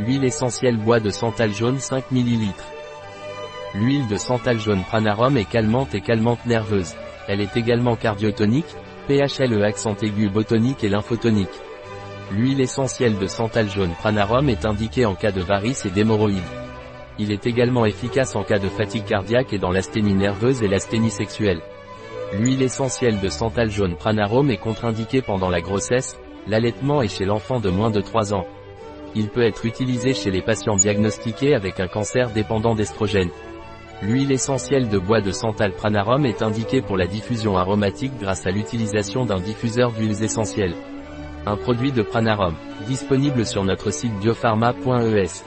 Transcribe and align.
Huile 0.00 0.24
essentielle 0.24 0.76
bois 0.76 0.98
de 0.98 1.10
santal 1.10 1.54
jaune 1.54 1.78
5 1.78 2.10
ml. 2.10 2.48
L'huile 3.76 4.08
de 4.08 4.16
santal 4.16 4.58
jaune 4.58 4.82
pranarum 4.82 5.36
est 5.36 5.48
calmante 5.48 5.94
et 5.94 6.00
calmante 6.00 6.44
nerveuse. 6.46 6.96
Elle 7.28 7.40
est 7.40 7.56
également 7.56 7.94
cardiotonique, 7.94 8.74
PHLE 9.06 9.62
accent 9.62 9.94
aigu 10.02 10.28
botonique 10.28 10.82
et 10.82 10.88
lymphotonique. 10.88 11.60
L'huile 12.32 12.60
essentielle 12.60 13.18
de 13.18 13.28
santal 13.28 13.70
jaune 13.70 13.94
pranarum 13.94 14.48
est 14.48 14.66
indiquée 14.66 15.06
en 15.06 15.14
cas 15.14 15.30
de 15.30 15.42
varices 15.42 15.86
et 15.86 15.90
d'hémorroïdes. 15.90 16.42
Il 17.20 17.30
est 17.30 17.46
également 17.46 17.86
efficace 17.86 18.34
en 18.34 18.42
cas 18.42 18.58
de 18.58 18.68
fatigue 18.68 19.04
cardiaque 19.04 19.52
et 19.52 19.58
dans 19.58 19.70
l'asthénie 19.70 20.14
nerveuse 20.14 20.64
et 20.64 20.68
l'asthénie 20.68 21.12
sexuelle. 21.12 21.62
L'huile 22.32 22.62
essentielle 22.62 23.20
de 23.20 23.28
santal 23.28 23.70
jaune 23.70 23.94
pranarum 23.94 24.50
est 24.50 24.56
contre-indiquée 24.56 25.22
pendant 25.22 25.50
la 25.50 25.60
grossesse, 25.60 26.18
l'allaitement 26.48 27.00
et 27.00 27.08
chez 27.08 27.24
l'enfant 27.24 27.60
de 27.60 27.70
moins 27.70 27.92
de 27.92 28.00
3 28.00 28.34
ans. 28.34 28.44
Il 29.14 29.28
peut 29.28 29.44
être 29.44 29.64
utilisé 29.64 30.12
chez 30.12 30.30
les 30.30 30.42
patients 30.42 30.76
diagnostiqués 30.76 31.54
avec 31.54 31.78
un 31.78 31.86
cancer 31.86 32.30
dépendant 32.30 32.74
d'estrogène. 32.74 33.30
L'huile 34.02 34.32
essentielle 34.32 34.88
de 34.88 34.98
bois 34.98 35.20
de 35.20 35.30
santal 35.30 35.72
pranarum 35.72 36.26
est 36.26 36.42
indiquée 36.42 36.82
pour 36.82 36.96
la 36.96 37.06
diffusion 37.06 37.56
aromatique 37.56 38.12
grâce 38.20 38.46
à 38.46 38.50
l'utilisation 38.50 39.24
d'un 39.24 39.40
diffuseur 39.40 39.92
d'huiles 39.92 40.22
essentielles. 40.22 40.74
Un 41.46 41.56
produit 41.56 41.92
de 41.92 42.02
pranarum, 42.02 42.54
disponible 42.86 43.46
sur 43.46 43.64
notre 43.64 43.90
site 43.92 44.18
biopharma.es. 44.20 45.44